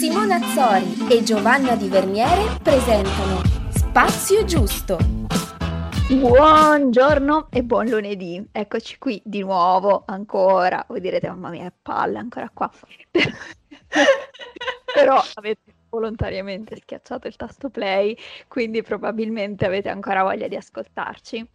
[0.00, 4.96] Simona Azzori e Giovanna Di Verniere presentano Spazio Giusto.
[6.08, 10.82] Buongiorno e buon lunedì, eccoci qui di nuovo ancora.
[10.88, 12.70] Voi direte, mamma mia, palle ancora qua.
[14.94, 18.16] Però avete volontariamente schiacciato il tasto play,
[18.48, 21.46] quindi probabilmente avete ancora voglia di ascoltarci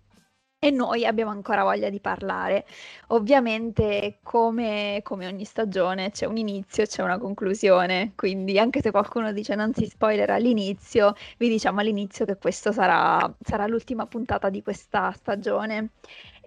[0.60, 2.66] e noi abbiamo ancora voglia di parlare.
[3.08, 8.92] Ovviamente, come, come, ogni stagione, c'è un inizio e c'è una conclusione, quindi anche se
[8.92, 14.50] qualcuno dice non si spoiler all'inizio, vi diciamo all'inizio che questa sarà, sarà l'ultima puntata
[14.50, 15.92] di questa stagione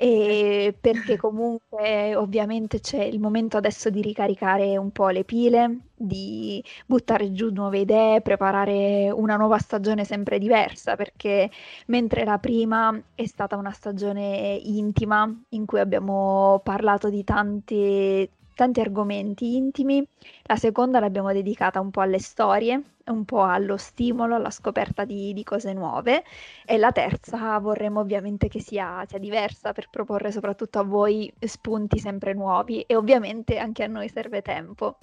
[0.01, 6.63] e perché comunque ovviamente c'è il momento adesso di ricaricare un po' le pile, di
[6.87, 11.51] buttare giù nuove idee, preparare una nuova stagione sempre diversa, perché
[11.87, 18.81] mentre la prima è stata una stagione intima in cui abbiamo parlato di tanti, tanti
[18.81, 20.07] argomenti intimi,
[20.45, 22.81] la seconda l'abbiamo dedicata un po' alle storie,
[23.11, 26.25] un po' allo stimolo, alla scoperta di, di cose nuove
[26.65, 31.99] e la terza vorremmo ovviamente che sia, sia, diversa per proporre soprattutto a voi spunti
[31.99, 34.99] sempre nuovi e ovviamente anche a noi serve tempo.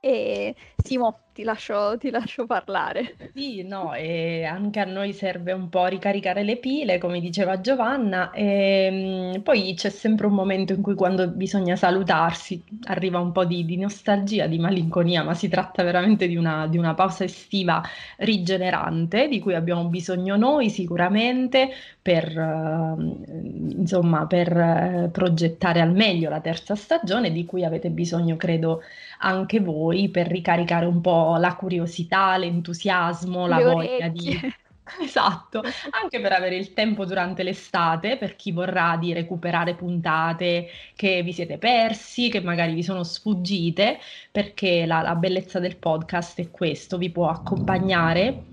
[0.00, 3.14] E Simo, ti lascio, ti lascio parlare.
[3.32, 8.32] Sì, no, e anche a noi serve un po' ricaricare le pile, come diceva Giovanna,
[8.32, 13.44] e mm, poi c'è sempre un momento in cui quando bisogna salutarsi arriva un po'
[13.44, 17.82] di, di nostalgia, di malinconia, ma si tratta veramente di una, di una pausa estiva
[18.16, 21.68] rigenerante, di cui abbiamo bisogno noi sicuramente
[22.02, 28.34] per, uh, insomma, per uh, progettare al meglio la terza stagione, di cui avete bisogno,
[28.36, 28.82] credo,
[29.20, 34.38] anche voi per ricaricare un po' la curiosità, l'entusiasmo, la voglia di...
[35.00, 41.22] Esatto, anche per avere il tempo durante l'estate, per chi vorrà di recuperare puntate che
[41.22, 43.98] vi siete persi, che magari vi sono sfuggite,
[44.32, 48.44] perché la, la bellezza del podcast è questo, vi può accompagnare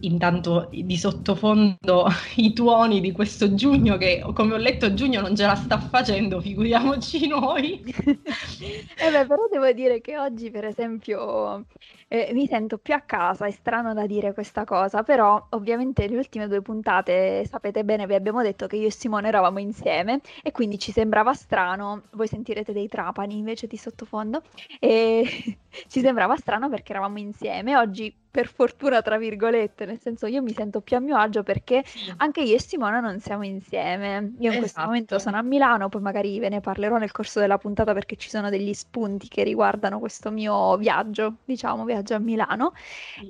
[0.00, 5.46] intanto di sottofondo i tuoni di questo giugno che come ho letto giugno non ce
[5.46, 7.82] la sta facendo, figuriamoci noi.
[7.96, 11.64] eh beh, però devo dire che oggi per esempio
[12.08, 16.16] eh, mi sento più a casa, è strano da dire questa cosa, però ovviamente le
[16.16, 20.52] ultime due puntate, sapete bene, vi abbiamo detto che io e Simone eravamo insieme e
[20.52, 24.42] quindi ci sembrava strano, voi sentirete dei trapani invece di sottofondo,
[24.78, 27.76] e ci sembrava strano perché eravamo insieme.
[27.76, 31.82] Oggi per fortuna, tra virgolette, nel senso io mi sento più a mio agio perché
[32.18, 34.16] anche io e Simona non siamo insieme.
[34.16, 34.58] Io in esatto.
[34.58, 38.16] questo momento sono a Milano, poi magari ve ne parlerò nel corso della puntata perché
[38.16, 42.74] ci sono degli spunti che riguardano questo mio viaggio, diciamo, viaggio a Milano.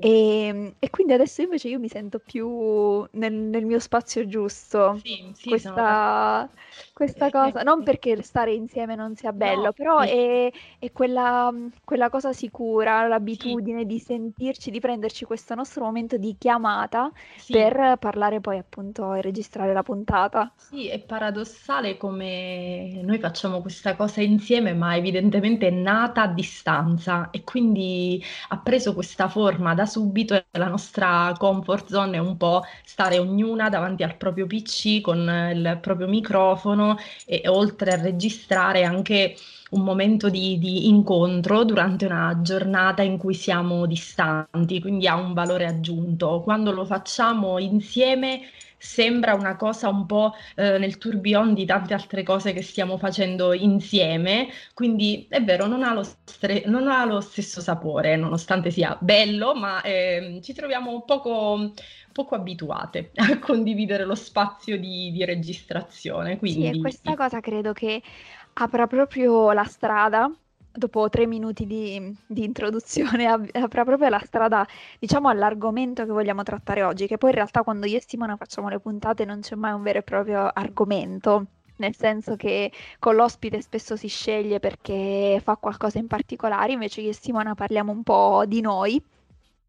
[0.00, 4.98] E, ehm, e, quindi adesso invece io mi sento più nel, nel mio spazio giusto.
[5.04, 6.50] Sì, sì, questa,
[6.96, 11.52] questa cosa, non perché stare insieme non sia bello, no, però è, è quella,
[11.84, 17.52] quella, cosa sicura, l'abitudine di sentirci, di prenderci questo nostro momento di chiamata sì.
[17.52, 20.50] per parlare poi appunto e registrare la puntata.
[20.56, 27.28] Sì, è paradossale come noi facciamo questa cosa insieme, ma evidentemente è nata a distanza
[27.30, 32.38] e quindi ha preso questa forma da subito e la nostra comfort zone è un
[32.38, 35.18] po' stare ognuna davanti al proprio PC con
[35.52, 36.84] il proprio microfono
[37.24, 39.34] e, oltre a registrare anche
[39.70, 45.32] un momento di, di, incontro durante una giornata in cui siamo distanti, quindi ha un
[45.32, 46.42] valore aggiunto.
[46.42, 48.42] Quando lo facciamo insieme
[48.78, 53.52] sembra una cosa un po' eh, nel tourbillon di tante altre cose che stiamo facendo
[53.52, 58.96] insieme, quindi è vero, non ha lo, stre- non ha lo stesso sapore, nonostante sia
[59.00, 61.72] bello, ma eh, ci troviamo poco,
[62.12, 66.38] poco abituate a condividere lo spazio di, di registrazione.
[66.38, 66.60] Quindi...
[66.60, 68.02] Sì, e questa cosa credo che
[68.54, 70.30] apra proprio la strada,
[70.76, 74.66] dopo tre minuti di, di introduzione, apra proprio la strada,
[74.98, 78.68] diciamo, all'argomento che vogliamo trattare oggi, che poi in realtà quando io e Simona facciamo
[78.68, 83.60] le puntate non c'è mai un vero e proprio argomento, nel senso che con l'ospite
[83.60, 88.44] spesso si sceglie perché fa qualcosa in particolare, invece io e Simona parliamo un po'
[88.46, 89.02] di noi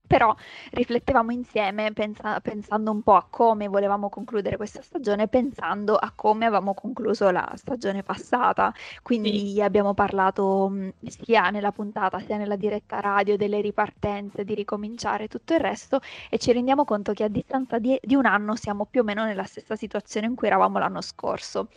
[0.07, 0.33] però
[0.71, 6.45] riflettevamo insieme pensa- pensando un po' a come volevamo concludere questa stagione, pensando a come
[6.45, 8.73] avevamo concluso la stagione passata.
[9.03, 9.61] Quindi sì.
[9.61, 15.53] abbiamo parlato mh, sia nella puntata sia nella diretta radio delle ripartenze, di ricominciare tutto
[15.53, 15.99] il resto
[16.29, 19.25] e ci rendiamo conto che a distanza di, di un anno siamo più o meno
[19.25, 21.67] nella stessa situazione in cui eravamo l'anno scorso.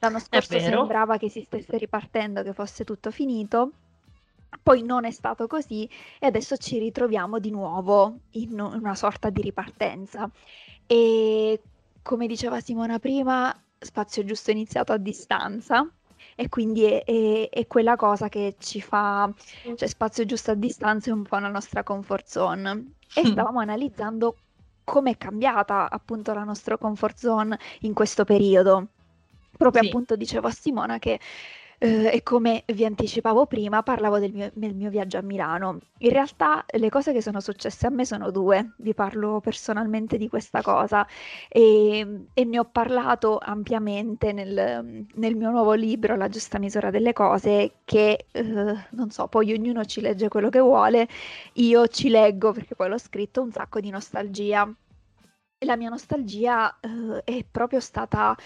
[0.00, 3.72] L'anno scorso sembrava che si stesse ripartendo, che fosse tutto finito
[4.62, 5.88] poi non è stato così
[6.18, 10.30] e adesso ci ritroviamo di nuovo in una sorta di ripartenza.
[10.86, 11.60] E
[12.02, 15.88] come diceva Simona prima, Spazio Giusto è iniziato a distanza,
[16.34, 19.32] e quindi è, è, è, quella cosa che ci fa,
[19.74, 22.92] cioè spazio giusto a distanza è un po' la nostra comfort zone.
[23.14, 24.36] E stavamo analizzando
[24.84, 28.88] come è cambiata appunto la nostra comfort zone in questo periodo.
[29.56, 29.88] Proprio sì.
[29.88, 31.18] appunto dicevo a Simona che
[31.78, 35.78] eh, e come vi anticipavo prima, parlavo del mio, del mio, viaggio a Milano.
[35.98, 40.28] In realtà le cose che sono successe a me sono due, vi parlo personalmente di
[40.28, 41.06] questa cosa
[41.48, 47.12] e, e ne ho parlato ampiamente nel, nel, mio nuovo libro, La giusta misura delle
[47.12, 48.42] cose, che eh,
[48.90, 51.08] non so, poi ognuno ci legge quello che vuole,
[51.54, 54.70] io ci leggo perché poi l'ho scritto un sacco di nostalgia.
[55.58, 58.36] E la mia nostalgia eh, è proprio stata,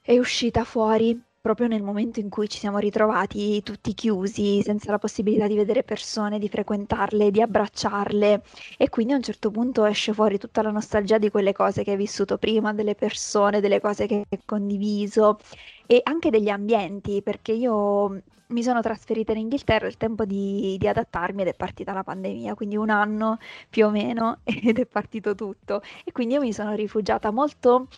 [0.00, 4.98] è uscita fuori proprio nel momento in cui ci siamo ritrovati tutti chiusi, senza la
[4.98, 8.42] possibilità di vedere persone, di frequentarle, di abbracciarle
[8.76, 11.92] e quindi a un certo punto esce fuori tutta la nostalgia di quelle cose che
[11.92, 15.38] hai vissuto prima, delle persone, delle cose che hai condiviso
[15.86, 20.88] e anche degli ambienti, perché io mi sono trasferita in Inghilterra il tempo di, di,
[20.88, 23.38] adattarmi ed è partita la pandemia, quindi un anno
[23.68, 25.82] più o meno ed è partito tutto.
[26.04, 27.88] E quindi io mi sono rifugiata molto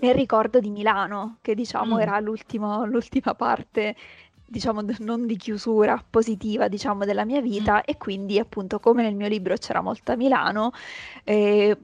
[0.00, 2.00] nel ricordo di Milano, che diciamo mm.
[2.00, 3.96] era l'ultima parte,
[4.46, 7.82] diciamo non di chiusura positiva, diciamo, della mia vita mm.
[7.84, 10.72] e quindi appunto come nel mio libro c'era molta Milano,
[11.24, 11.76] eh,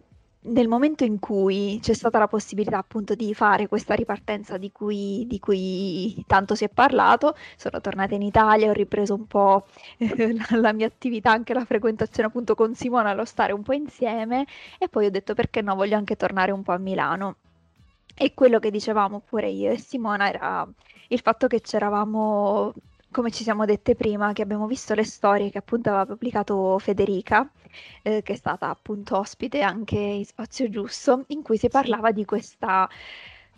[0.47, 5.25] nel momento in cui c'è stata la possibilità appunto di fare questa ripartenza di cui,
[5.27, 9.67] di cui tanto si è parlato, sono tornata in Italia, ho ripreso un po'
[9.97, 13.73] eh, la, la, mia attività, anche la frequentazione appunto con Simona, lo stare un po'
[13.73, 14.47] insieme
[14.79, 17.37] e poi ho detto perché no, voglio anche tornare un po' a Milano.
[18.17, 20.69] E quello che dicevamo pure io e Simona era
[21.09, 22.73] il fatto che c'eravamo,
[23.11, 27.49] come ci siamo dette prima, che abbiamo visto le storie che appunto aveva pubblicato Federica,
[28.03, 32.25] eh, che è stata appunto ospite anche in Spazio Giusto, in cui si parlava di
[32.25, 32.89] questa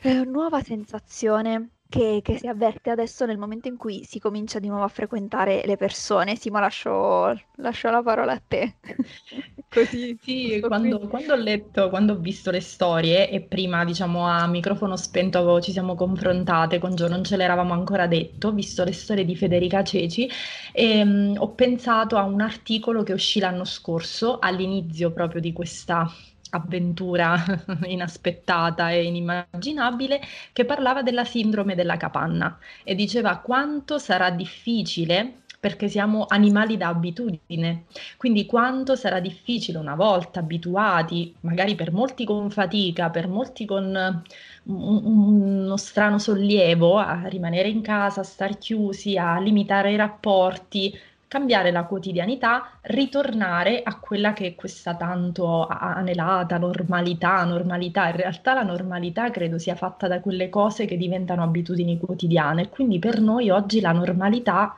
[0.00, 4.68] eh, nuova sensazione che, che, si avverte adesso nel momento in cui si comincia di
[4.68, 6.36] nuovo a frequentare le persone.
[6.36, 8.74] Simo, lascio, lascio la parola a te.
[9.68, 10.16] Così.
[10.22, 14.96] Sì, quando, quando, ho letto, quando ho visto le storie e prima, diciamo, a microfono
[14.96, 19.24] spento ci siamo confrontate con Gio, non ce l'eravamo ancora detto, ho visto le storie
[19.24, 20.28] di Federica Ceci
[20.72, 26.10] e um, ho pensato a un articolo che uscì l'anno scorso, all'inizio proprio di questa
[26.50, 27.36] avventura
[27.86, 30.20] inaspettata e inimmaginabile
[30.52, 36.88] che parlava della sindrome della capanna e diceva quanto sarà difficile perché siamo animali da
[36.88, 37.84] abitudine,
[38.16, 44.22] quindi quanto sarà difficile una volta abituati, magari per molti con fatica, per molti con
[44.64, 50.92] uno strano sollievo a rimanere in casa, a star chiusi, a limitare i rapporti,
[51.28, 58.08] cambiare la quotidianità, ritornare a quella che è questa tanto anelata normalità, normalità.
[58.08, 62.98] In realtà la normalità credo sia fatta da quelle cose che diventano abitudini quotidiane, quindi
[62.98, 64.76] per noi oggi la normalità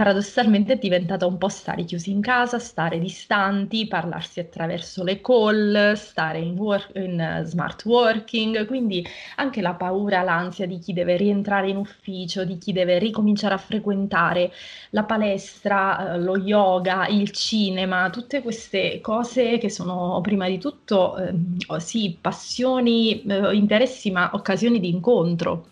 [0.00, 5.92] paradossalmente è diventata un po' stare chiusi in casa, stare distanti, parlarsi attraverso le call,
[5.92, 9.06] stare in, work, in smart working, quindi
[9.36, 13.58] anche la paura, l'ansia di chi deve rientrare in ufficio, di chi deve ricominciare a
[13.58, 14.50] frequentare
[14.92, 21.18] la palestra, eh, lo yoga, il cinema, tutte queste cose che sono prima di tutto
[21.18, 21.34] eh,
[21.78, 25.66] sì, passioni, eh, interessi, ma occasioni di incontro.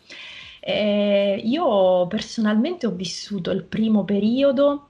[0.61, 4.88] Eh, io personalmente ho vissuto il primo periodo,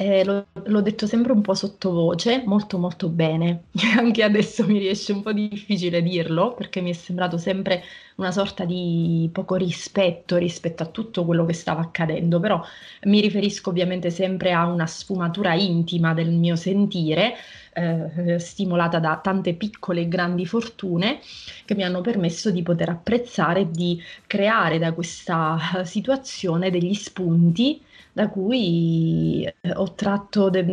[0.00, 3.64] eh, lo, l'ho detto sempre un po' sottovoce, molto molto bene.
[3.98, 7.82] Anche adesso mi riesce un po' difficile dirlo perché mi è sembrato sempre
[8.16, 12.62] una sorta di poco rispetto rispetto a tutto quello che stava accadendo, però
[13.02, 17.34] mi riferisco ovviamente sempre a una sfumatura intima del mio sentire
[17.74, 21.20] eh, stimolata da tante piccole e grandi fortune
[21.66, 27.82] che mi hanno permesso di poter apprezzare e di creare da questa situazione degli spunti
[28.12, 30.64] da cui eh, ho tratto de-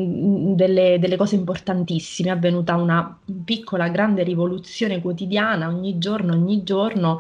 [0.56, 2.30] delle, delle, cose importantissime.
[2.30, 7.20] È avvenuta una piccola, grande rivoluzione quotidiana ogni giorno, ogni giorno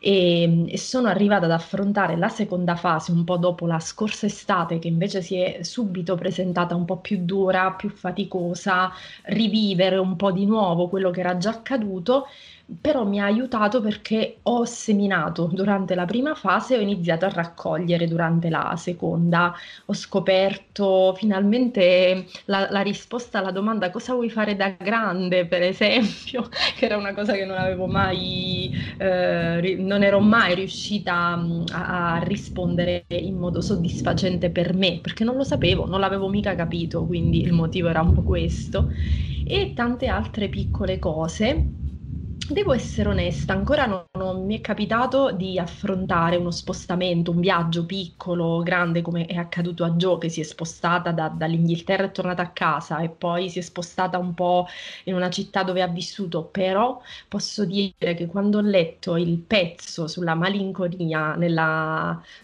[0.00, 4.78] e, e, sono arrivata ad affrontare la seconda fase un po' dopo la scorsa estate
[4.78, 8.92] che invece si è subito presentata un po' più dura, più faticosa,
[9.24, 12.26] rivivere un po' di nuovo quello che era già accaduto
[12.80, 17.30] però mi ha aiutato perché ho seminato durante la prima fase e ho iniziato a
[17.30, 19.54] raccogliere durante la seconda.
[19.86, 26.46] Ho scoperto finalmente la, la, risposta alla domanda cosa vuoi fare da grande, per esempio,
[26.76, 31.14] che era una cosa che non avevo mai, eh, non ero mai riuscita
[31.72, 36.54] a, a rispondere in modo soddisfacente per me, perché non lo sapevo, non l'avevo mica
[36.54, 38.90] capito, quindi il motivo era un po' questo.
[39.50, 41.86] E tante altre piccole cose
[42.50, 47.84] Devo essere onesta, ancora non, non, mi è capitato di affrontare uno spostamento, un viaggio
[47.84, 52.40] piccolo, grande, come è accaduto a Jo, che si è spostata da, dall'Inghilterra è tornata
[52.40, 54.66] a casa e poi si è spostata un po'
[55.04, 60.06] in una città dove ha vissuto, però posso dire che quando ho letto il pezzo
[60.06, 61.54] sulla malinconia nel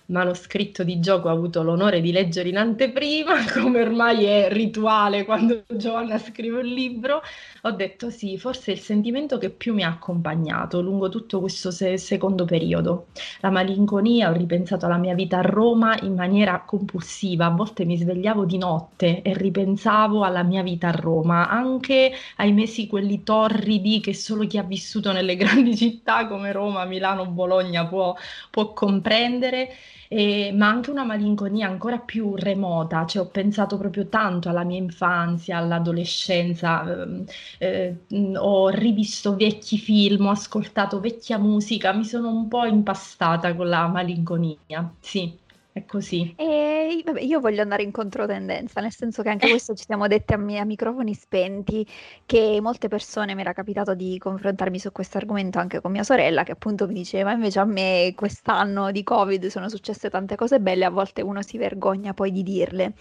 [0.07, 5.65] manoscritto di che ho avuto l'onore di leggere in anteprima, come ormai è rituale quando
[5.67, 7.23] Giovanna scrive un libro,
[7.63, 11.99] ho detto sì, forse il sentimento che più mi ha accompagnato lungo tutto questo se-
[11.99, 13.07] secondo periodo.
[13.41, 17.97] La malinconia, ho ripensato alla mia vita a Roma in maniera compulsiva, a volte mi
[17.97, 24.01] svegliavo di notte e ripensavo alla mia vita a Roma, anche ai mesi quelli torridi
[24.01, 28.15] che solo chi ha vissuto nelle grandi città come Roma, Milano, Bologna può,
[28.51, 29.71] può comprendere
[30.17, 34.79] e, ma anche una malinconia ancora più remota, cioè ho pensato proprio tanto alla mia
[34.79, 37.25] infanzia, all'adolescenza, ehm,
[37.59, 38.05] eh,
[38.37, 43.87] ho rivisto vecchi film, ho ascoltato vecchia musica, mi sono un po' impastata con la
[43.89, 45.43] malinconia, sì.
[45.75, 46.33] È così.
[46.37, 50.33] E vabbè, io voglio andare in controtendenza, nel senso che anche questo ci siamo detti
[50.33, 51.85] a, a, microfoni spenti,
[52.27, 56.45] che molte persone mi era capitato di confrontarmi su questo argomento anche con mia sorella,
[56.45, 60.85] che appunto mi diceva invece a me quest'anno di Covid sono successe tante cose belle,
[60.85, 62.95] a volte uno si vergogna poi di dirle.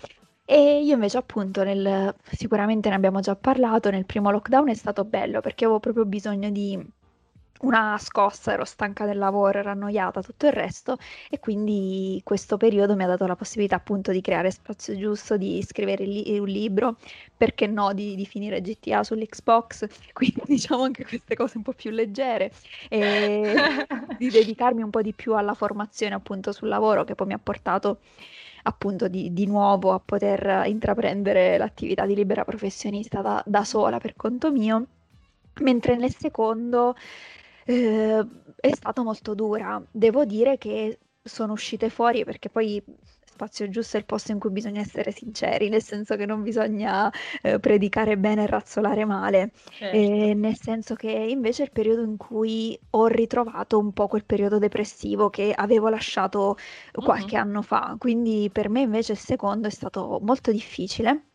[0.44, 5.06] E io invece appunto nel, sicuramente ne abbiamo già parlato, nel primo lockdown è stato
[5.06, 6.84] bello perché avevo proprio bisogno di
[7.63, 10.98] una scossa, ero stanca del lavoro, ero annoiata, tutto il resto
[11.29, 15.62] e quindi questo periodo mi ha dato la possibilità appunto di creare spazio giusto, di
[15.63, 16.98] scrivere li- un libro,
[17.36, 21.91] perché no, di, di, finire GTA sull'Xbox, quindi diciamo anche queste cose un po' più
[21.91, 22.51] leggere
[22.89, 23.53] e
[24.17, 27.39] di dedicarmi un po' di più alla formazione appunto sul lavoro che poi mi ha
[27.41, 28.00] portato
[28.63, 34.15] appunto di, di nuovo a poter intraprendere l'attività di libera professionista da, da sola per
[34.15, 34.86] conto mio.
[35.60, 36.96] Mentre nel secondo
[37.65, 39.82] eh, è stata molto dura.
[39.91, 42.84] Devo dire che sono uscite fuori perché poi
[43.34, 47.12] spazio giusto è il posto in cui bisogna essere sinceri, nel senso che non bisogna
[47.41, 49.98] eh, predicare bene e razzolare male, certo.
[49.98, 54.25] eh, nel senso che invece è il periodo in cui ho ritrovato un po' quel
[54.25, 56.58] periodo depressivo che avevo lasciato
[56.91, 57.41] qualche uh-huh.
[57.41, 61.33] anno fa, quindi per me invece il secondo è stato molto difficile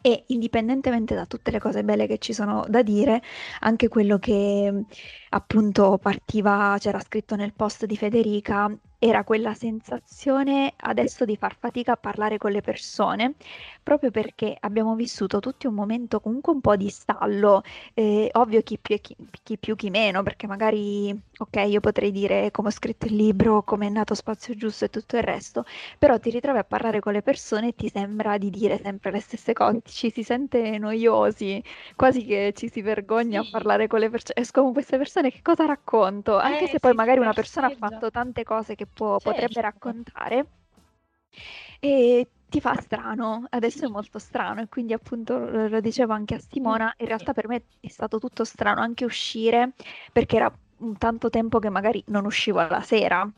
[0.00, 3.22] e indipendentemente da tutte le cose belle che ci sono da dire,
[3.60, 4.84] anche quello che
[5.30, 11.92] appunto partiva, c'era scritto nel post di Federica, era quella sensazione adesso di far fatica
[11.92, 13.34] a parlare con le persone,
[13.82, 17.62] proprio perché abbiamo vissuto tutti un momento comunque un po' di stallo,
[17.94, 22.50] eh, ovvio chi più, chi, chi più chi meno, perché magari, ok, io potrei dire
[22.50, 25.64] come ho scritto il libro, come è nato Spazio Giusto e tutto il resto,
[25.98, 29.20] però ti ritrovi a parlare con le persone e ti sembra di dire sempre le
[29.20, 31.62] stesse cose, ci si sente noiosi,
[31.94, 33.46] quasi che ci si vergogna sì.
[33.46, 36.38] a parlare con le persone, escono queste persone, che cosa racconto?
[36.38, 39.30] Anche eh, se poi magari una persona ha fatto tante cose che può, certo.
[39.30, 40.46] potrebbe raccontare.
[41.80, 46.38] E ti fa strano, adesso è molto strano e quindi appunto lo dicevo anche a
[46.38, 49.72] Simona, in realtà per me è stato tutto strano anche uscire
[50.12, 50.52] perché era
[50.98, 53.28] tanto tempo che magari non uscivo la sera,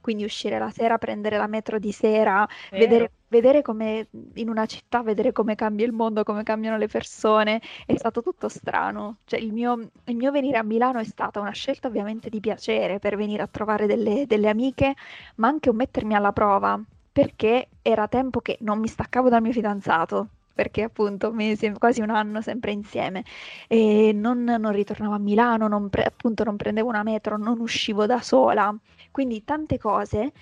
[0.00, 5.02] quindi uscire la sera, prendere la metro di sera, vedere, vedere, come in una città,
[5.02, 9.18] vedere come cambia il mondo, come cambiano le persone, è stato tutto strano.
[9.24, 12.98] Cioè, il mio, il mio venire a Milano è stata una scelta ovviamente di piacere
[12.98, 14.94] per venire a trovare delle, delle amiche,
[15.36, 16.80] ma anche un mettermi alla prova,
[17.12, 22.10] perché era tempo che non mi staccavo dal mio fidanzato, perché appunto mesi, quasi un
[22.10, 23.22] anno sempre insieme.
[23.68, 28.06] E non, non ritornavo a Milano, non pre- appunto non prendevo una metro, non uscivo
[28.06, 28.74] da sola,
[29.10, 30.32] quindi tante cose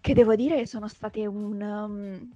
[0.00, 2.30] che devo dire sono state un, um,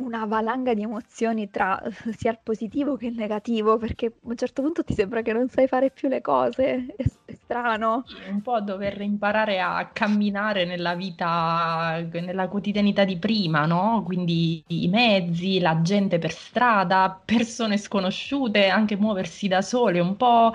[0.00, 1.80] una valanga di emozioni tra
[2.16, 5.48] sia il positivo che il negativo, perché a un certo punto ti sembra che non
[5.48, 8.04] sai fare più le cose, è, è strano.
[8.30, 14.02] Un po' dover imparare a camminare nella vita, nella quotidianità di prima, no?
[14.04, 20.52] Quindi i mezzi, la gente per strada, persone sconosciute, anche muoversi da sole, un po'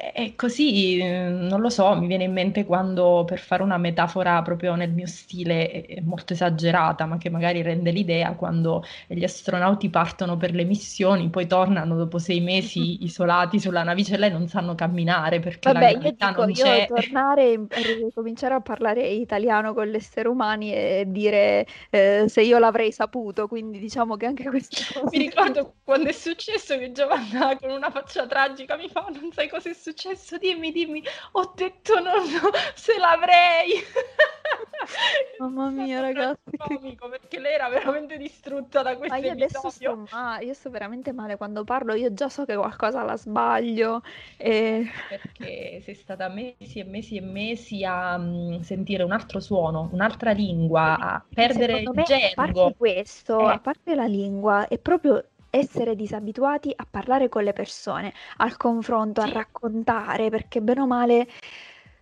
[0.00, 4.76] E così, non lo so, mi viene in mente quando, per fare una metafora proprio
[4.76, 10.54] nel mio stile molto esagerata, ma che magari rende l'idea, quando gli astronauti partono per
[10.54, 15.72] le missioni, poi tornano dopo sei mesi isolati sulla navicella e non sanno camminare perché
[15.72, 17.66] Vabbè, la gravità non io tornare e
[17.98, 23.48] ricominciare a parlare italiano con gli esseri umani e dire eh, se io l'avrei saputo,
[23.48, 25.16] quindi diciamo che anche queste cose...
[25.16, 29.48] Mi ricordo quando è successo che Giovanna con una faccia tragica mi fa non sai
[29.48, 30.36] cosa è successo successo?
[30.38, 31.02] Dimmi, dimmi.
[31.32, 33.72] Ho detto no, no, se l'avrei.
[35.38, 36.96] Mamma mia, ragazzi, che...
[37.10, 41.12] perché lei era veramente distrutta da questo Ma io adesso sto male, io sto veramente
[41.12, 44.02] male quando parlo, io già so che qualcosa la sbaglio
[44.36, 44.86] e...
[45.08, 50.30] Perché sei stata mesi e mesi e mesi a mm, sentire un altro suono, un'altra
[50.30, 52.74] lingua, a perdere Secondo il me, a parte gergo.
[52.76, 53.52] questo, Eh.
[53.52, 55.24] a parte la lingua, è proprio
[55.58, 59.32] essere disabituati a parlare con le persone, al confronto, a Sì.
[59.32, 61.26] raccontare, perché bene o male,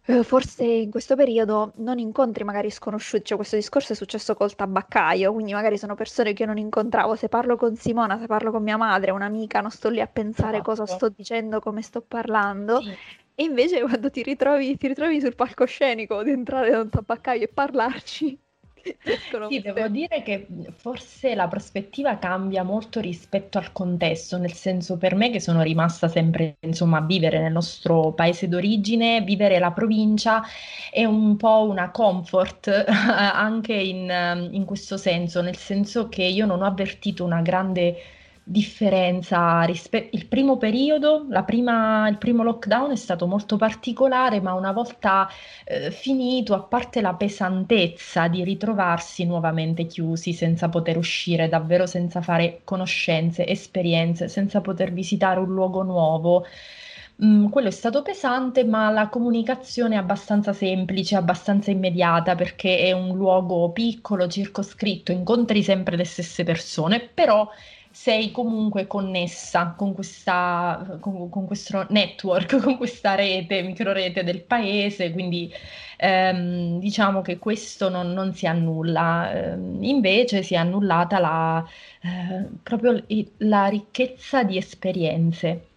[0.09, 4.55] eh, forse in questo periodo non incontri magari sconosciuti, cioè questo discorso è successo col
[4.55, 8.51] tabaccaio, quindi magari sono persone che io non incontravo, se parlo con Simona, se parlo
[8.53, 10.87] con mia madre, un'amica, non sto lì a pensare cosa Esatto.
[10.87, 12.97] sto dicendo, come sto parlando, Sì.
[13.35, 17.49] e invece quando ti ritrovi, ti ritrovi sul palcoscenico di entrare da un tabaccaio e
[17.49, 18.41] parlarci,
[19.49, 25.15] Sì, devo dire che forse la prospettiva cambia molto rispetto al contesto, nel senso per
[25.15, 30.43] me che sono rimasta sempre, insomma, a vivere nel nostro paese d'origine, vivere la provincia
[30.91, 36.63] è un po' una comfort anche in, in questo senso, nel senso che io non
[36.63, 37.97] ho avvertito una grande
[38.49, 44.71] differenza rispetto il primo periodo, prima- il primo lockdown è stato molto particolare, ma una
[44.71, 45.29] volta
[45.65, 52.21] eh, finito, a parte la pesantezza di ritrovarsi nuovamente chiusi senza poter uscire, davvero senza
[52.23, 56.47] fare conoscenze, esperienze, senza poter visitare un luogo nuovo.
[57.25, 62.93] Mm, quello è stato pesante, ma la comunicazione è abbastanza semplice, abbastanza immediata perché è
[62.93, 67.49] un luogo piccolo, circoscritto, incontri sempre le stesse persone, però
[67.97, 75.13] sei comunque connessa con questa, con, con questo network, con questa rete, microrete del paese,
[75.13, 75.51] quindi
[75.97, 79.33] ehm, diciamo che questo non, non si annulla.
[79.33, 81.67] Ehm, invece si è annullata la,
[82.03, 83.03] eh, proprio
[83.39, 85.69] la ricchezza di esperienze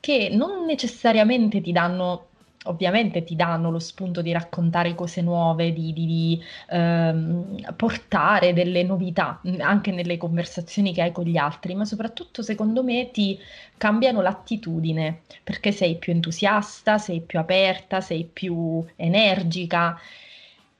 [0.00, 2.28] che non necessariamente ti danno,
[2.64, 8.82] ovviamente ti danno lo spunto di raccontare cose nuove, di, di- di, ehm, portare delle
[8.82, 13.38] novità mh, anche nelle conversazioni che hai con gli altri, ma soprattutto secondo me ti
[13.76, 19.98] cambiano l'attitudine perché sei più entusiasta, sei più aperta, sei più energica.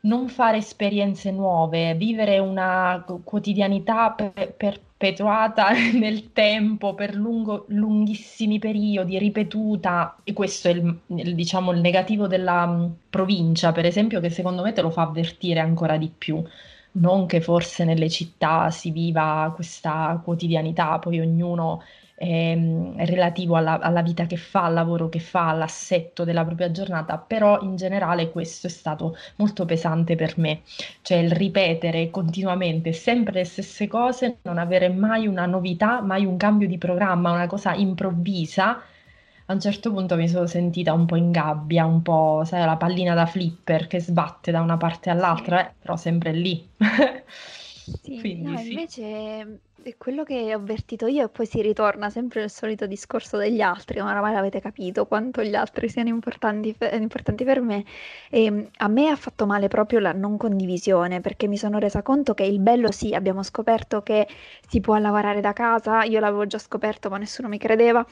[0.04, 9.18] Non fare esperienze nuove, vivere una quotidianità pe- perpetuata nel tempo per lungo- lunghissimi periodi,
[9.18, 14.28] ripetuta, e questo è il, il, diciamo, il negativo della mh, provincia, per esempio, che
[14.30, 16.42] secondo me te lo fa avvertire ancora di più.
[16.96, 21.82] Non che forse nelle città si viva questa quotidianità, poi ognuno
[22.16, 27.18] ehm, relativo alla, alla vita che fa, al lavoro che fa, all'assetto della propria giornata,
[27.18, 30.62] però in generale questo è stato molto pesante per me,
[31.02, 36.36] cioè il ripetere continuamente sempre le stesse cose, non avere mai una novità, mai un
[36.36, 38.80] cambio di programma, una cosa improvvisa.
[39.46, 42.76] A un certo punto mi sono sentita un po' in gabbia, un po', sai, la
[42.78, 46.66] pallina da flipper che sbatte da una parte all'altra, eh, però sempre lì.
[48.00, 48.82] Sì, Quindi no, sì.
[48.82, 53.36] invece è quello che ho avvertito io e poi si ritorna sempre nel solito discorso
[53.36, 57.84] degli altri, ma oramai l'avete capito quanto gli altri siano importanti, importanti per me.
[58.30, 62.02] E mm, a me ha fatto male proprio la non condivisione, perché mi sono resa
[62.02, 64.26] conto che il bello sì, abbiamo scoperto che
[64.66, 68.04] si può lavorare da casa, io l'avevo già scoperto ma nessuno mi credeva.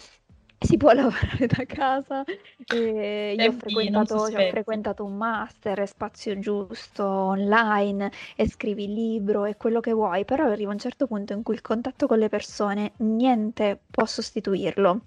[0.63, 2.25] Si può lavorare da casa
[2.67, 8.93] e io ho frequentato, cioè, ho frequentato un master, spazio giusto, online, e scrivi il
[8.93, 12.19] libro e quello che vuoi, però arriva un certo punto in cui il contatto con
[12.19, 15.01] le persone niente può sostituirlo.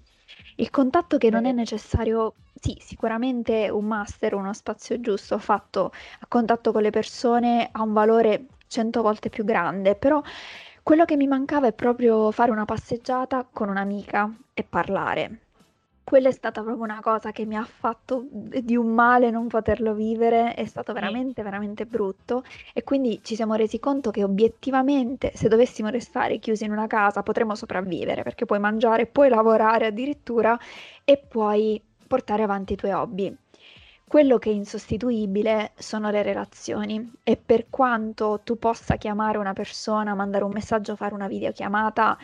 [0.56, 6.26] Il contatto che non è necessario, sì, sicuramente un master, uno spazio giusto fatto a
[6.28, 10.20] contatto con le persone ha un valore cento volte più grande, però
[10.82, 15.45] quello che mi mancava è proprio fare una passeggiata con un'amica e parlare.
[16.08, 19.92] Quella è stata proprio una cosa che mi ha fatto di un male non poterlo
[19.92, 22.44] vivere, è stato veramente, veramente brutto.
[22.72, 27.24] E quindi ci siamo resi conto che obiettivamente se dovessimo restare chiusi in una casa
[27.24, 30.56] potremmo sopravvivere perché puoi mangiare, puoi lavorare addirittura
[31.02, 33.36] e puoi portare avanti i tuoi hobby.
[34.06, 37.14] Quello che è insostituibile sono le relazioni.
[37.24, 42.16] E per quanto tu possa chiamare una persona, mandare un messaggio, fare una videochiamata,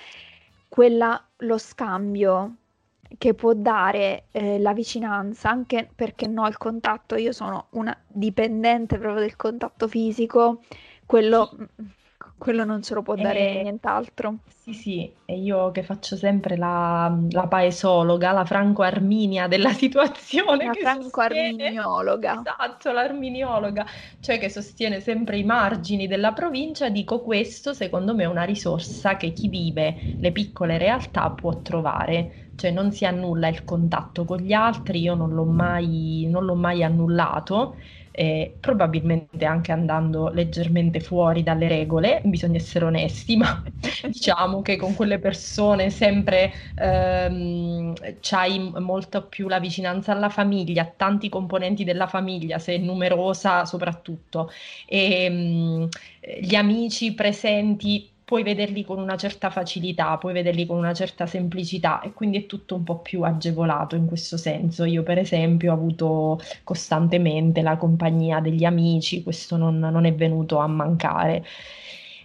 [0.69, 2.59] quella, lo scambio
[3.19, 8.99] che può dare eh, la vicinanza, anche perché no, il contatto, io sono una dipendente
[8.99, 10.61] proprio del contatto fisico,
[11.07, 11.51] quello,
[12.39, 13.63] quello non ce lo può dare e...
[13.63, 14.39] nient'altro.
[14.63, 20.67] Sì, sì, e io che faccio sempre la, la paesologa, la franco-arminia della situazione.
[20.67, 22.39] La franco-arminiologa.
[22.39, 23.85] Esatto, l'arminiologa,
[24.21, 29.17] cioè che sostiene sempre i margini della provincia, dico questo secondo me è una risorsa
[29.17, 34.39] che chi vive le piccole realtà può trovare, cioè non si annulla il contatto con
[34.39, 37.77] gli altri, io non l'ho mai, non l'ho mai annullato
[38.15, 43.63] eh, probabilmente anche andando leggermente fuori dalle regole, bisogna essere onesti, ma
[44.07, 51.29] diciamo che con quelle persone sempre ehm, c'hai molto più la vicinanza alla famiglia, tanti
[51.29, 54.51] componenti della famiglia, se è numerosa soprattutto,
[54.87, 55.89] e ehm,
[56.41, 62.01] gli amici presenti puoi vederli con una certa facilità, puoi vederli con una certa semplicità
[62.01, 64.85] e quindi è tutto un po' più agevolato in questo senso.
[64.85, 70.57] Io per esempio ho avuto costantemente la compagnia degli amici, questo non, non è venuto
[70.57, 71.45] a mancare.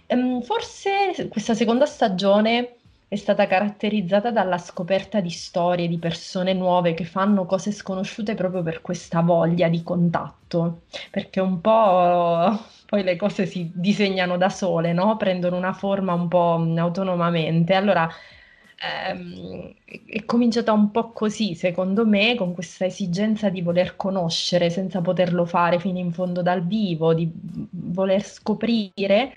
[0.06, 6.94] Um, forse questa seconda stagione è stata caratterizzata dalla scoperta di storie di persone nuove
[6.94, 13.16] che fanno cose sconosciute proprio per questa voglia di contatto, perché un po' poi le
[13.16, 15.16] cose si disegnano da sole, no?
[15.18, 17.74] Prendono una forma un po' autonomamente.
[17.74, 18.08] Allora
[18.80, 19.74] ehm,
[20.06, 25.44] è cominciata un po' così, secondo me, con questa esigenza di voler conoscere senza poterlo
[25.44, 27.30] fare fino in fondo dal vivo, di
[27.70, 29.34] voler scoprire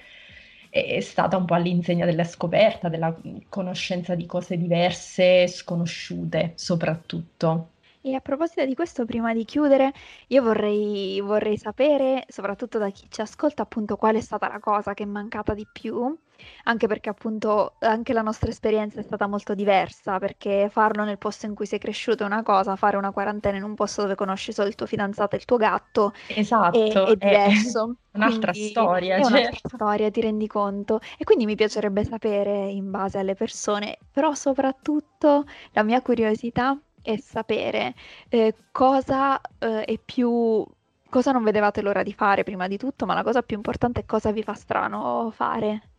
[0.70, 3.14] è stata un po' all'insegna della scoperta, della
[3.50, 7.72] conoscenza di cose diverse, sconosciute soprattutto.
[8.04, 9.94] E a proposito di questo, prima di chiudere,
[10.28, 14.96] io vorrei, vorrei sapere, soprattutto da chi ci ascolta, appunto qual è stata la cosa
[14.96, 16.18] che è mancata di più,
[16.64, 21.46] anche perché appunto anche la nostra esperienza è stata molto diversa, perché farlo nel posto
[21.46, 24.52] in cui sei cresciuto è una cosa, fare una quarantena in un posto dove conosci
[24.52, 27.98] solo il tuo fidanzato e il tuo gatto esatto, è, è diverso.
[28.10, 29.38] È un'altra quindi, storia, è certo.
[29.38, 31.00] un'altra storia, ti rendi conto.
[31.18, 37.20] E quindi mi piacerebbe sapere in base alle persone, però soprattutto la mia curiosità e
[37.20, 37.94] sapere
[38.30, 40.66] eh, cosa eh, è più
[41.12, 44.06] cosa non vedevate l'ora di fare prima di tutto, ma la cosa più importante è
[44.06, 45.90] cosa vi fa strano fare.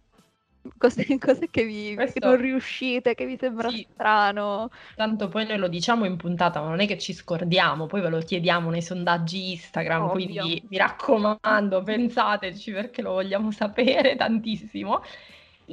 [0.78, 2.20] Cos'è, cos'è che, vi, Questo...
[2.20, 3.86] che non riuscite, che vi sembra sì.
[3.92, 4.70] strano?
[4.94, 8.08] Tanto poi noi lo diciamo in puntata, ma non è che ci scordiamo, poi ve
[8.08, 10.12] lo chiediamo nei sondaggi Instagram, Ovvio.
[10.12, 15.02] quindi mi raccomando, pensateci perché lo vogliamo sapere tantissimo.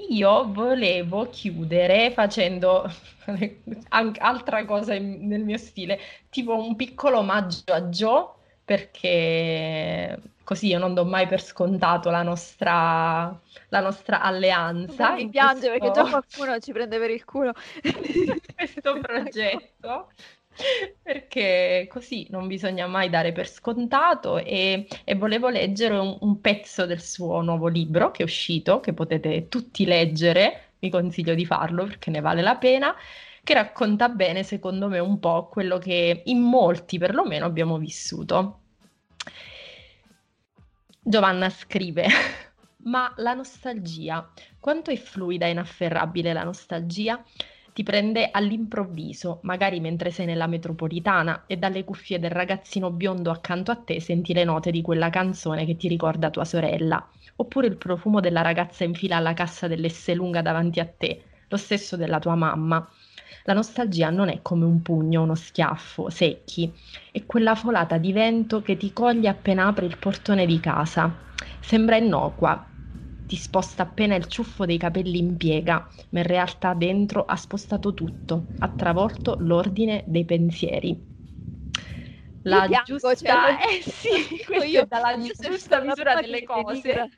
[0.10, 2.90] Io volevo chiudere facendo
[3.90, 8.28] altra cosa in- nel mio stile, tipo un piccolo omaggio a Joe,
[8.64, 15.14] perché così io non do mai per scontato la nostra, la nostra alleanza.
[15.14, 15.92] Mi piange questo...
[15.92, 17.54] perché già qualcuno ci prende per il culo.
[18.56, 20.08] questo progetto
[21.02, 26.86] perché così non bisogna mai dare per scontato e, e volevo leggere un, un, pezzo
[26.86, 31.86] del suo nuovo libro che è uscito, che potete tutti leggere, vi consiglio di farlo
[31.86, 32.94] perché ne vale la pena,
[33.44, 38.60] che racconta bene secondo me un po' quello che in molti perlomeno abbiamo vissuto.
[41.02, 42.08] Giovanna scrive,
[42.84, 47.24] ma la nostalgia, quanto è fluida e inafferrabile la nostalgia?
[47.80, 53.72] Ti prende all'improvviso, magari mentre sei nella metropolitana e dalle cuffie del ragazzino biondo accanto
[53.72, 57.78] a te senti le note di quella canzone che ti ricorda tua sorella, oppure il
[57.78, 62.36] profumo della ragazza in fila alla cassa dell'Esselunga davanti a te, lo stesso della tua
[62.36, 62.86] mamma.
[63.46, 66.70] La nostalgia non è come un pugno, uno schiaffo, secchi,
[67.14, 71.16] è quella folata di vento che ti coglie appena apri il portone di casa.
[71.62, 72.62] Sembra innocua,
[73.30, 77.94] ti sposta appena il ciuffo dei capelli in piega, ma in realtà dentro ha spostato
[77.94, 81.00] tutto, ha travolto l'ordine dei pensieri.
[82.42, 83.14] La giusta...
[83.16, 84.42] Cioè, eh sì,
[84.78, 87.12] è dalla giusta misura delle cose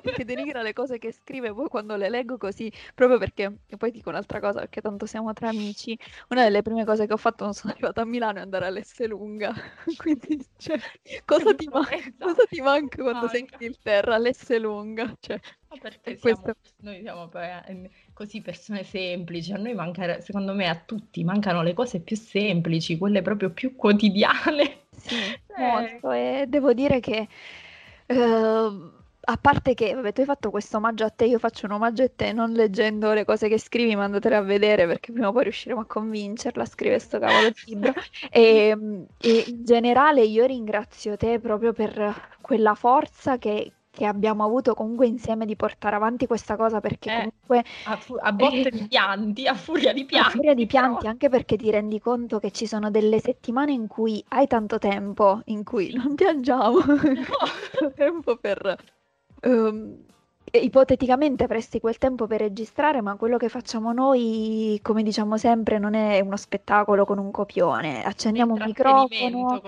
[0.22, 3.90] che denigra le cose che scrive, poi quando le leggo così, proprio perché, e poi
[3.90, 7.38] dico un'altra cosa, perché tanto siamo tra amici, una delle prime cose che ho fatto
[7.38, 9.52] quando sono arrivata a Milano è andare all'Esselunga,
[9.96, 10.78] quindi, cioè,
[11.24, 11.86] cosa ti, man-
[12.18, 14.18] cosa ti manca quando sei in Inghilterra?
[14.18, 15.40] L'Esselunga, cioè,
[15.80, 16.56] perché siamo, questo...
[16.78, 21.74] noi siamo eh, così persone semplici, a noi manca, secondo me a tutti mancano le
[21.74, 24.80] cose più semplici, quelle proprio più quotidiane.
[24.96, 25.14] Sì,
[25.56, 25.60] eh.
[25.60, 27.28] molto, e devo dire che...
[28.06, 31.72] Uh, a parte che, vabbè, tu hai fatto questo omaggio a te, io faccio un
[31.72, 35.28] omaggio a te non leggendo le cose che scrivi, ma andatele a vedere perché prima
[35.28, 37.92] o poi riusciremo a convincerla a scrivere questo cavolo di libro.
[38.30, 44.44] E, ehm, e, in generale io ringrazio te proprio per quella forza che, che abbiamo
[44.44, 48.68] avuto comunque insieme di portare avanti questa cosa perché eh, comunque a, fu- a botte
[48.68, 50.26] eh, di pianti, a furia di pianti.
[50.26, 51.10] A furia di pianti, però.
[51.10, 55.42] anche perché ti rendi conto che ci sono delle settimane in cui hai tanto tempo,
[55.44, 57.92] in cui non piangiamo, no.
[57.94, 58.76] tempo per
[59.42, 60.04] Um,
[60.54, 65.94] ipoteticamente avresti quel tempo per registrare, ma quello che facciamo noi, come diciamo sempre, non
[65.94, 68.04] è uno spettacolo con un copione.
[68.04, 69.62] Accendiamo un microfono,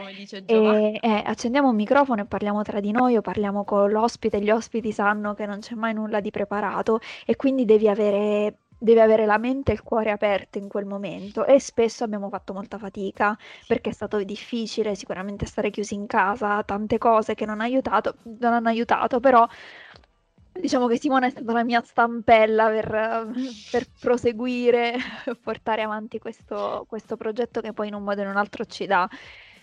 [0.46, 4.40] e, eh, accendiamo un microfono e parliamo tra di noi o parliamo con l'ospite.
[4.40, 9.00] Gli ospiti sanno che non c'è mai nulla di preparato e quindi devi avere devi
[9.00, 12.76] avere la mente e il cuore aperto in quel momento e spesso abbiamo fatto molta
[12.76, 18.16] fatica perché è stato difficile sicuramente stare chiusi in casa, tante cose che non, aiutato,
[18.40, 19.48] non hanno aiutato, però
[20.52, 23.30] diciamo che Simone è stata la mia stampella per,
[23.72, 24.96] per proseguire,
[25.42, 28.84] portare avanti questo, questo progetto che poi in un modo o in un altro ci
[28.84, 29.08] dà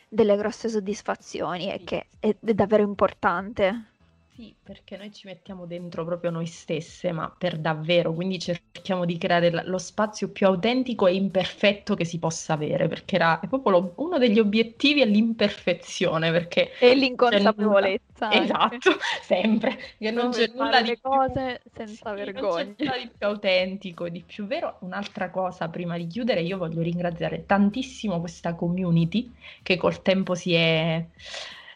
[0.09, 3.90] delle grosse soddisfazioni e che è, è davvero importante.
[4.33, 9.17] Sì, perché noi ci mettiamo dentro proprio noi stesse, ma per davvero, quindi cerchiamo di
[9.17, 13.73] creare lo spazio più autentico e imperfetto che si possa avere, perché era è proprio
[13.73, 18.31] lo, uno degli obiettivi è l'imperfezione, perché e l'inconsapevolezza.
[18.31, 18.91] Esatto,
[19.21, 21.71] sempre, che non, non c'è nulla di cose più...
[21.73, 22.63] senza sì, vergogna.
[22.63, 24.77] Non c'è nulla di più autentico, di più vero.
[24.79, 29.29] Un'altra cosa prima di chiudere, io voglio ringraziare tantissimo questa community
[29.61, 31.05] che col tempo si è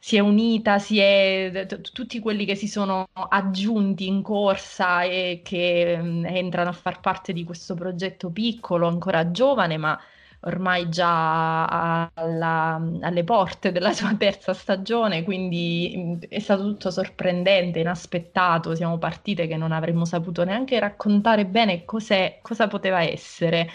[0.06, 5.98] si è unita, si è, tutti quelli che si sono aggiunti in corsa e che
[5.98, 10.00] mh, mm, entrano a far parte di questo progetto piccolo, ancora giovane, ma
[10.42, 17.80] ormai già alla, alle porte della sua terza stagione, quindi mm, è stato tutto sorprendente,
[17.80, 23.70] inaspettato, siamo partite che non avremmo saputo neanche raccontare bene cosa poteva essere.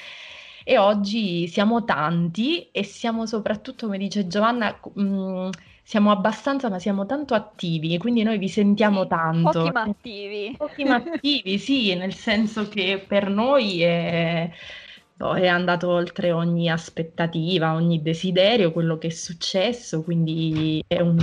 [0.63, 5.51] E oggi siamo tanti e siamo soprattutto, come dice Giovanna, mh, mm,
[5.91, 9.51] siamo abbastanza, ma siamo tanto attivi, quindi noi vi sentiamo tanto.
[9.51, 10.55] Pochi ma attivi.
[10.57, 14.49] Pochi ma attivi, sì, nel senso che per noi è,
[15.15, 21.19] boh, è andato oltre ogni aspettativa, ogni desiderio, quello che è successo, quindi è un,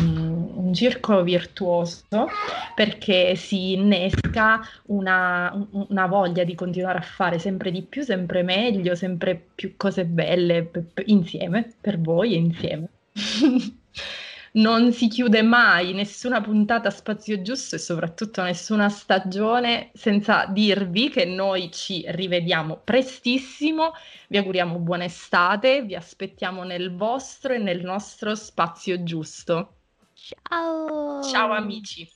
[0.56, 2.28] un circolo virtuoso
[2.76, 8.96] perché si innesca una, una, voglia di continuare a fare sempre di più, sempre meglio,
[8.96, 12.90] sempre più cose belle p- p- insieme, per voi e insieme.
[14.58, 21.10] non si chiude mai nessuna puntata a spazio giusto e soprattutto nessuna stagione senza dirvi
[21.10, 23.94] che noi ci rivediamo prestissimo,
[24.30, 29.76] vi auguriamo buona estate, vi aspettiamo nel vostro e nel nostro spazio giusto.
[30.14, 31.22] Ciao!
[31.22, 32.10] Ciao amici!